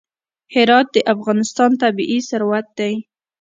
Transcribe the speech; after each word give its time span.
هرات 0.53 0.87
د 0.95 0.97
افغانستان 1.13 1.71
طبعي 1.81 2.17
ثروت 2.29 2.67
دی. 2.79 2.93